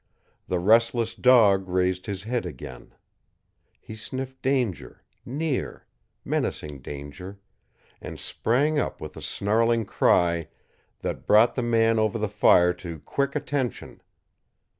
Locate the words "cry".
9.85-10.47